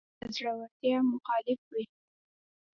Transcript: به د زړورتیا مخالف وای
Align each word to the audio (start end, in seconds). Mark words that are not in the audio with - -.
به 0.19 0.19
د 0.19 0.23
زړورتیا 0.35 0.97
مخالف 1.13 1.59
وای 1.71 1.85